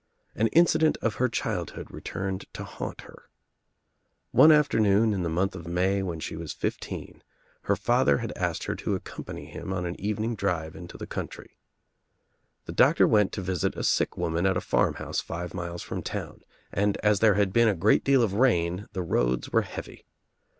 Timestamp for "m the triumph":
9.49-9.61